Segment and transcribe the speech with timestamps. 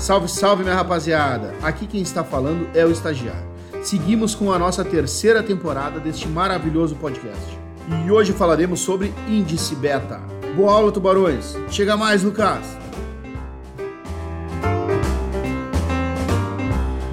[0.00, 1.54] Salve, salve, minha rapaziada!
[1.62, 3.46] Aqui quem está falando é o estagiário.
[3.82, 7.58] Seguimos com a nossa terceira temporada deste maravilhoso podcast.
[8.06, 10.18] E hoje falaremos sobre índice beta.
[10.56, 11.54] Boa aula, tubarões!
[11.68, 12.78] Chega mais, Lucas!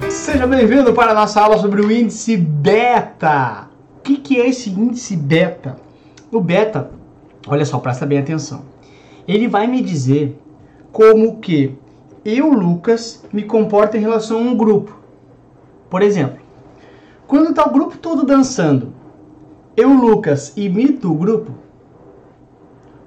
[0.08, 3.68] Seja bem-vindo para a nossa aula sobre o índice beta.
[3.98, 5.76] O que, que é esse índice beta?
[6.32, 6.90] O beta,
[7.46, 8.62] olha só, presta bem atenção.
[9.28, 10.40] Ele vai me dizer
[10.90, 11.76] como que
[12.24, 14.96] eu, Lucas, me comporto em relação a um grupo.
[15.88, 16.38] Por exemplo,
[17.26, 18.92] quando está o grupo todo dançando,
[19.76, 21.52] eu, Lucas, imito o grupo?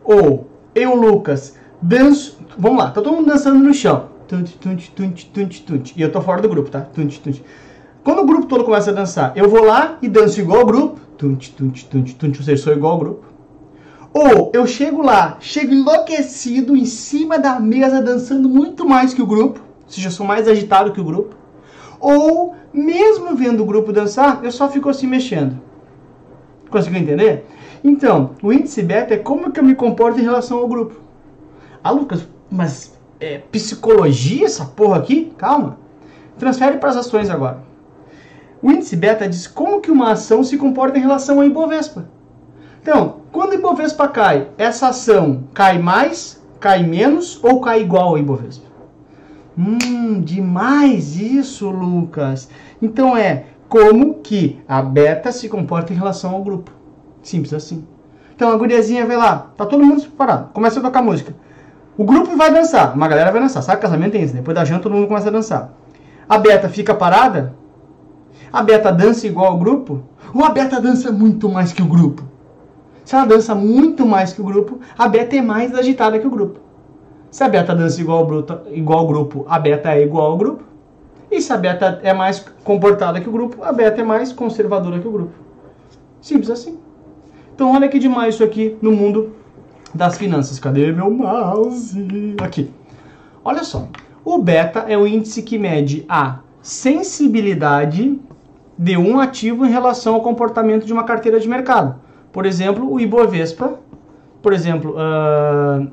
[0.04, 2.40] Ou eu, Lucas, danço.
[2.58, 4.10] Vamos lá, tá todo mundo dançando no chão.
[4.28, 5.94] Tunt, tunt, tunt, tunt, tunt.
[5.98, 6.82] E eu tô fora do grupo, tá?
[6.82, 7.42] Tunt, tunt.
[8.04, 11.00] Quando o grupo todo começa a dançar, eu vou lá e danço igual ao grupo.
[11.18, 12.38] Tunt, tunt, tunt, tunt.
[12.38, 13.26] Ou seja, sou igual ao grupo.
[14.14, 19.26] Ou eu chego lá, chego enlouquecido em cima da mesa dançando muito mais que o
[19.26, 21.36] grupo, ou seja, eu sou mais agitado que o grupo.
[22.00, 25.58] Ou mesmo vendo o grupo dançar, eu só fico assim mexendo.
[26.70, 27.46] Conseguiu entender?
[27.84, 31.00] Então, o índice beta é como que eu me comporto em relação ao grupo.
[31.84, 35.34] Ah, Lucas, mas é psicologia essa porra aqui?
[35.38, 35.78] Calma.
[36.38, 37.64] Transfere para as ações agora.
[38.62, 42.08] O índice beta diz como que uma ação se comporta em relação ao Ibovespa.
[42.82, 48.18] Então, quando o Ibovespa cai, essa ação cai mais, cai menos ou cai igual ao
[48.18, 48.66] Ibovespa?
[49.58, 52.50] Hum, demais isso, Lucas.
[52.82, 56.72] Então é como que a beta se comporta em relação ao grupo.
[57.22, 57.86] Simples assim.
[58.36, 61.36] Então a guriazinha vai lá, tá todo mundo parado, começa a tocar música.
[61.96, 63.82] O grupo vai dançar, uma galera vai dançar, sabe?
[63.82, 65.72] Casamento tem isso, depois da janta todo mundo começa a dançar.
[66.28, 67.54] A beta fica parada?
[68.52, 70.02] A beta dança igual ao grupo?
[70.34, 72.31] Ou a beta dança muito mais que o grupo?
[73.12, 76.30] Se ela dança muito mais que o grupo, a beta é mais agitada que o
[76.30, 76.62] grupo.
[77.30, 80.38] Se a beta dança igual ao, bruto, igual ao grupo, a beta é igual ao
[80.38, 80.64] grupo.
[81.30, 84.98] E se a beta é mais comportada que o grupo, a beta é mais conservadora
[84.98, 85.34] que o grupo.
[86.22, 86.80] Simples assim.
[87.54, 89.34] Então olha que demais isso aqui no mundo
[89.94, 90.58] das finanças.
[90.58, 92.38] Cadê meu mouse?
[92.42, 92.72] Aqui.
[93.44, 93.90] Olha só.
[94.24, 98.18] O beta é o índice que mede a sensibilidade
[98.80, 102.01] de um ativo em relação ao comportamento de uma carteira de mercado.
[102.32, 103.80] Por exemplo, o Ibovespa,
[104.42, 105.88] por exemplo, uh,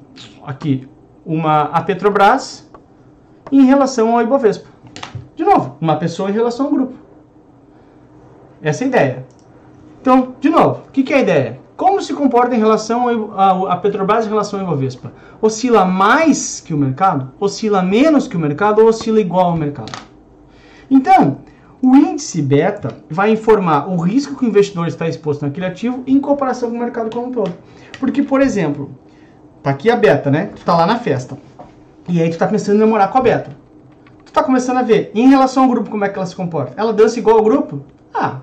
[0.47, 0.89] aqui,
[1.25, 2.71] uma, a Petrobras
[3.51, 4.69] em relação ao Ibovespa.
[5.37, 6.95] De novo, uma pessoa em relação ao grupo.
[8.63, 9.27] Essa é a ideia.
[10.01, 11.61] Então, de novo, o que, que é a ideia?
[11.77, 15.13] Como se comporta em relação a, Petrobras em relação ao Ibovespa?
[15.41, 17.31] Oscila mais que o mercado?
[17.39, 19.93] Oscila menos que o mercado ou oscila igual ao mercado?
[20.91, 21.39] Então,
[21.81, 26.19] o índice beta vai informar o risco que o investidor está exposto naquele ativo em
[26.19, 27.53] comparação com o mercado como um todo.
[28.01, 28.91] Porque, por exemplo,
[29.63, 30.51] tá aqui a beta, né?
[30.55, 31.39] Tu tá lá na festa.
[32.09, 33.51] E aí tu tá pensando em namorar com a beta.
[34.25, 36.75] Tu tá começando a ver, em relação ao grupo, como é que ela se comporta.
[36.77, 37.85] Ela dança igual ao grupo?
[38.13, 38.41] Ah,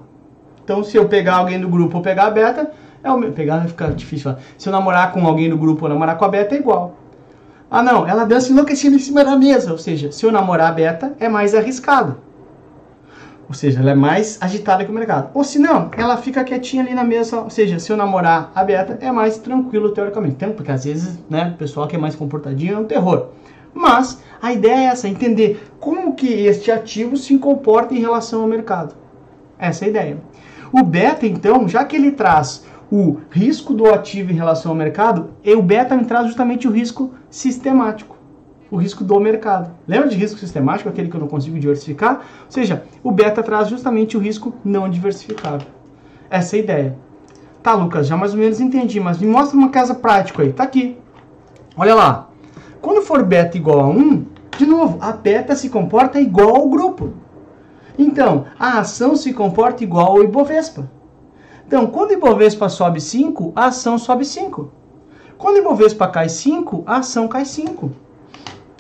[0.64, 2.72] então se eu pegar alguém do grupo ou pegar a beta,
[3.04, 3.32] é o meu.
[3.34, 4.44] Pegar vai ficar difícil falar.
[4.58, 6.96] Se eu namorar com alguém do grupo ou namorar com a beta, é igual.
[7.70, 9.72] Ah, não, ela dança enlouquecida em cima da mesa.
[9.72, 12.18] Ou seja, se eu namorar a beta, é mais arriscado.
[13.48, 15.30] Ou seja, ela é mais agitada que o mercado.
[15.34, 17.42] Ou se não, ela fica quietinha ali na mesa.
[17.42, 20.36] Ou seja, se eu namorar a beta, é mais tranquilo teoricamente.
[20.36, 23.28] Então, porque às vezes, né, o pessoal que é mais comportadinho é um terror.
[23.74, 28.48] Mas a ideia é essa, entender como que este ativo se comporta em relação ao
[28.48, 28.96] mercado.
[29.60, 30.18] Essa é a ideia.
[30.72, 35.32] O beta, então, já que ele traz o risco do ativo em relação ao mercado,
[35.46, 38.15] o beta me traz justamente o risco sistemático
[38.70, 39.72] o risco do mercado.
[39.88, 42.22] Lembra de risco sistemático, aquele que eu não consigo diversificar?
[42.46, 45.68] Ou seja, o beta traz justamente o risco não diversificável.
[46.30, 46.98] Essa é a ideia.
[47.62, 50.54] Tá, Lucas, já mais ou menos entendi, mas me mostra uma casa prática aí.
[50.54, 50.98] Tá aqui.
[51.78, 52.30] Olha lá.
[52.82, 54.26] Quando for beta igual a 1,
[54.58, 57.14] de novo, a beta se comporta igual ao grupo.
[57.98, 60.90] Então, a ação se comporta igual ao Ibovespa.
[61.66, 64.72] Então, quando o Ibovespa sobe 5, a ação sobe 5.
[65.38, 67.92] Quando o Ibovespa cai 5, a ação cai 5.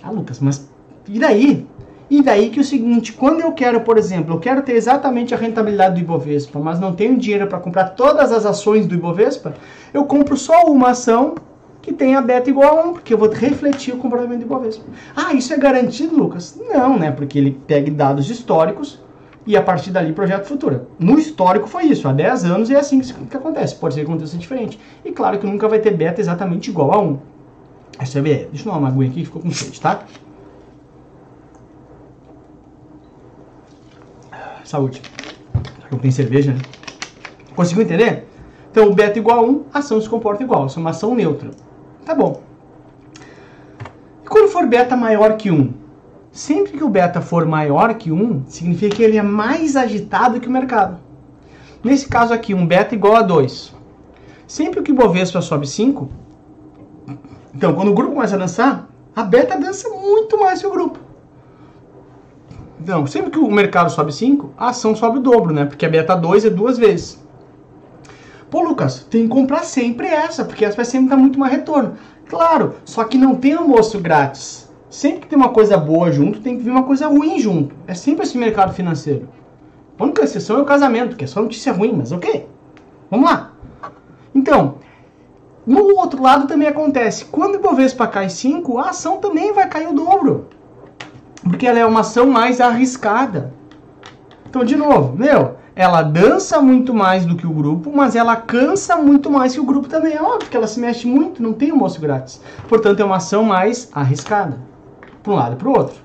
[0.05, 0.69] Ah, Lucas, mas
[1.07, 1.65] e daí?
[2.07, 5.37] E daí que o seguinte, quando eu quero, por exemplo, eu quero ter exatamente a
[5.37, 9.55] rentabilidade do Ibovespa, mas não tenho dinheiro para comprar todas as ações do Ibovespa,
[9.91, 11.33] eu compro só uma ação
[11.81, 14.83] que tenha beta igual a 1, porque eu vou refletir o comportamento do Ibovespa.
[15.15, 16.55] Ah, isso é garantido, Lucas?
[16.71, 17.09] Não, né?
[17.09, 19.03] Porque ele pega dados históricos
[19.47, 20.87] e a partir dali projeta futura.
[20.99, 23.75] No histórico foi isso, há 10 anos e é assim que, que acontece.
[23.75, 24.79] Pode ser que aconteça diferente.
[25.03, 27.34] E claro que nunca vai ter beta exatamente igual a 1.
[27.99, 30.03] Essa é Deixa eu tomar uma aguinha aqui que ficou com sede, tá?
[34.63, 35.01] Saúde.
[35.91, 36.59] Não tem cerveja, né?
[37.55, 38.27] Conseguiu entender?
[38.71, 40.65] Então, beta igual a 1, a ação se comporta igual.
[40.65, 41.51] Isso é uma ação neutra.
[42.05, 42.41] Tá bom.
[44.23, 45.73] E quando for beta maior que 1?
[46.31, 50.49] Sempre que o beta for maior que 1, significa que ele é mais agitado que
[50.49, 50.99] o mercado.
[51.81, 53.73] Nesse caso aqui, um beta igual a 2.
[54.45, 56.09] Sempre que o Bovespa sobe 5,
[57.65, 60.99] então quando o grupo começa a dançar, a beta dança muito mais que o grupo.
[62.79, 65.65] Então, sempre que o mercado sobe 5, a ação sobe o dobro, né?
[65.65, 67.25] Porque a beta 2 é duas vezes.
[68.51, 71.95] Pô, Lucas, tem que comprar sempre essa, porque essa vai sempre dar muito mais retorno.
[72.29, 74.71] Claro, só que não tem almoço grátis.
[74.87, 77.75] Sempre que tem uma coisa boa junto, tem que vir uma coisa ruim junto.
[77.87, 79.27] É sempre esse mercado financeiro.
[79.97, 82.47] A única exceção é o casamento, que é só notícia ruim, mas ok.
[83.09, 83.53] Vamos lá.
[84.35, 84.75] Então,
[85.65, 87.25] no outro lado também acontece.
[87.25, 90.47] Quando o Bovespa cai 5, a ação também vai cair o dobro.
[91.43, 93.53] Porque ela é uma ação mais arriscada.
[94.47, 98.95] Então, de novo, meu, ela dança muito mais do que o grupo, mas ela cansa
[98.95, 100.13] muito mais que o grupo também.
[100.13, 102.39] É óbvio que ela se mexe muito, não tem almoço grátis.
[102.69, 104.59] Portanto, é uma ação mais arriscada.
[105.21, 105.97] Para um lado e para o outro.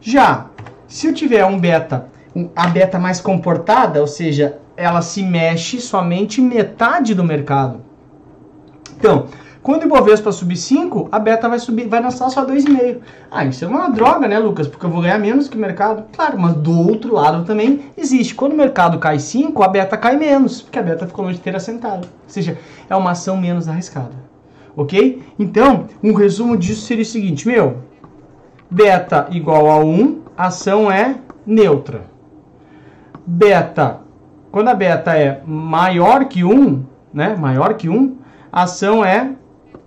[0.00, 0.46] Já,
[0.86, 2.08] se eu tiver um beta,
[2.54, 7.85] a beta mais comportada, ou seja, ela se mexe somente metade do mercado.
[8.96, 9.26] Então,
[9.66, 12.98] quando o Ibovespa subir 5, a beta vai subir, vai lançar só 2,5.
[13.28, 14.68] Ah, isso é uma droga, né, Lucas?
[14.68, 16.04] Porque eu vou ganhar menos que o mercado.
[16.14, 18.32] Claro, mas do outro lado também existe.
[18.32, 21.42] Quando o mercado cai 5, a beta cai menos, porque a beta ficou longe de
[21.42, 22.06] ter assentado.
[22.06, 22.56] Ou seja,
[22.88, 24.12] é uma ação menos arriscada.
[24.76, 25.22] Ok?
[25.36, 27.78] Então, um resumo disso seria o seguinte, meu.
[28.70, 32.02] Beta igual a 1, a ação é neutra.
[33.26, 33.98] Beta,
[34.52, 38.16] quando a beta é maior que 1, né, maior que 1,
[38.56, 39.34] a ação é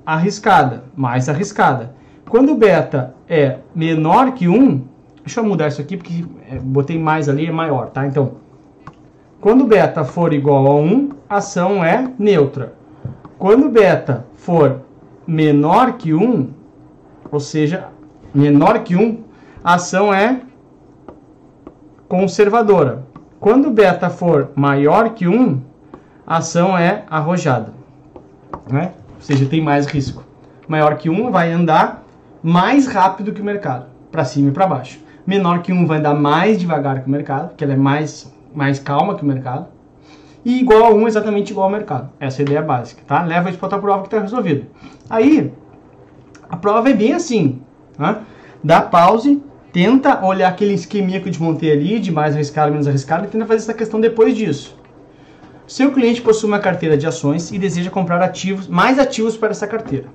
[0.05, 1.95] arriscada, mais arriscada.
[2.29, 4.85] Quando o beta é menor que 1,
[5.23, 8.05] deixa eu mudar isso aqui porque é, botei mais ali, é maior, tá?
[8.05, 8.33] Então,
[9.41, 12.75] quando beta for igual a 1, a ação é neutra.
[13.39, 14.81] Quando beta for
[15.25, 16.49] menor que 1,
[17.31, 17.87] ou seja,
[18.35, 19.23] menor que 1,
[19.63, 20.41] a ação é
[22.07, 23.03] conservadora.
[23.39, 25.59] Quando beta for maior que 1,
[26.27, 27.78] a ação é arrojada.
[28.71, 28.93] Né?
[29.19, 30.23] ou seja, tem mais risco.
[30.67, 32.03] Maior que 1 vai andar
[32.41, 34.99] mais rápido que o mercado, para cima e para baixo.
[35.27, 38.79] Menor que 1 vai andar mais devagar que o mercado, que ela é mais, mais
[38.79, 39.67] calma que o mercado.
[40.43, 42.09] E igual a 1 exatamente igual ao mercado.
[42.17, 43.21] Essa é a ideia básica, tá?
[43.23, 44.67] Leva isso para outra prova que está resolvido.
[45.09, 45.51] Aí,
[46.49, 47.61] a prova é bem assim,
[47.97, 48.19] né?
[48.63, 49.43] Dá pause,
[49.73, 53.27] tenta olhar aquele esqueminha que eu te montei ali, de mais arriscado, menos arriscado, e
[53.27, 54.78] tenta fazer essa questão depois disso.
[55.69, 59.67] Seu cliente possui uma carteira de ações e deseja comprar ativos, mais ativos para essa
[59.67, 60.07] carteira.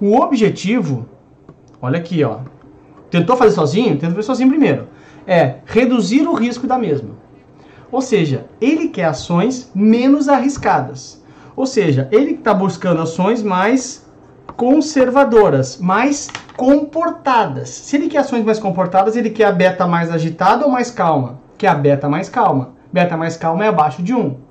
[0.00, 1.06] O objetivo,
[1.80, 2.38] olha aqui, ó.
[3.08, 3.96] Tentou fazer sozinho?
[3.96, 4.88] Tenta fazer sozinho primeiro.
[5.24, 7.10] É reduzir o risco da mesma.
[7.92, 11.22] Ou seja, ele quer ações menos arriscadas.
[11.54, 14.04] Ou seja, ele está buscando ações mais
[14.56, 17.68] conservadoras, mais comportadas.
[17.68, 21.38] Se ele quer ações mais comportadas, ele quer a beta mais agitada ou mais calma?
[21.56, 22.74] Quer a beta mais calma.
[22.92, 24.47] Beta mais calma é abaixo de 1.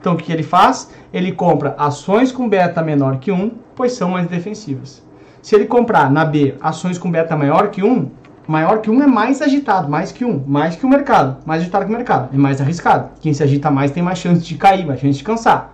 [0.00, 0.90] Então o que ele faz?
[1.12, 5.02] Ele compra ações com beta menor que 1, pois são mais defensivas.
[5.42, 8.10] Se ele comprar na B ações com beta maior que 1,
[8.46, 11.84] maior que 1 é mais agitado, mais que 1, mais que o mercado, mais agitado
[11.86, 13.10] que o mercado, é mais arriscado.
[13.20, 15.72] Quem se agita mais tem mais chance de cair, mais chance de cansar.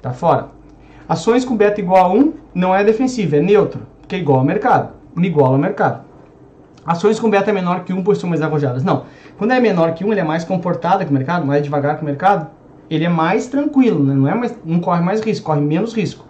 [0.00, 0.48] Tá fora.
[1.08, 4.44] Ações com beta igual a 1 não é defensiva, é neutro, porque é igual ao
[4.44, 6.02] mercado, igual ao mercado.
[6.86, 8.82] Ações com beta menor que 1, pois são mais arrojadas.
[8.82, 9.04] Não.
[9.36, 12.02] Quando é menor que 1, ele é mais comportada que o mercado, mais devagar que
[12.02, 12.46] o mercado
[12.90, 14.12] ele é mais tranquilo, né?
[14.14, 16.24] não, é mais, não corre mais risco, corre menos risco.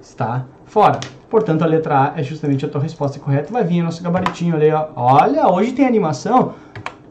[0.00, 0.98] Está fora.
[1.30, 3.52] Portanto, a letra A é justamente a tua resposta correta.
[3.52, 4.88] Vai vir nosso gabaritinho ali, ó.
[4.96, 6.54] Olha, hoje tem animação.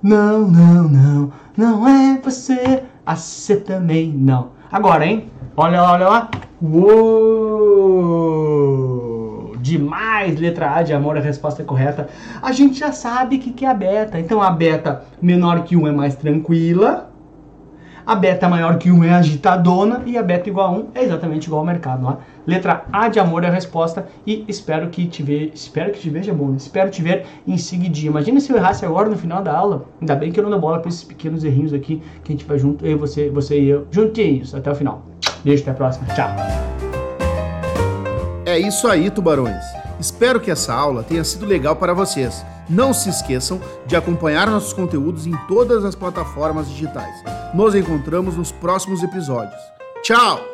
[0.01, 2.83] Não, não, não, não é você.
[3.05, 4.51] A C também não.
[4.69, 5.31] Agora, hein?
[5.55, 6.29] Olha lá, olha lá.
[6.61, 7.93] Uou!
[9.59, 10.39] Demais!
[10.39, 12.09] Letra A de amor, a resposta é correta.
[12.41, 14.19] A gente já sabe que, que é a beta.
[14.19, 17.12] Então, a beta menor que 1 é mais tranquila
[18.05, 21.45] a beta maior que 1 é agitadona e a beta igual a 1 é exatamente
[21.45, 22.19] igual ao mercado lá.
[22.45, 26.09] Letra A de amor é a resposta e espero que te veja, espero que te
[26.09, 26.57] veja bom, né?
[26.57, 28.11] espero te ver em seguidinho.
[28.11, 29.85] Imagina se eu errasse agora no final da aula.
[30.01, 32.45] Ainda bem que eu não dou bola para esses pequenos errinhos aqui que a gente
[32.45, 35.05] vai junto, eu, você, você e eu, juntinhos até o final.
[35.43, 36.05] Beijo, até a próxima.
[36.13, 36.29] Tchau.
[38.45, 39.63] É isso aí, tubarões.
[39.99, 42.45] Espero que essa aula tenha sido legal para vocês.
[42.69, 47.23] Não se esqueçam de acompanhar nossos conteúdos em todas as plataformas digitais.
[47.53, 49.61] Nos encontramos nos próximos episódios.
[50.01, 50.52] Tchau!